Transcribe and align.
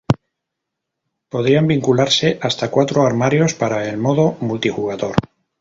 Podrían 1.29 1.67
vincularse 1.67 2.39
hasta 2.41 2.71
cuatro 2.71 3.05
armarios 3.05 3.53
para 3.53 3.87
el 3.87 3.97
modo 3.97 4.35
multijugador. 4.41 5.15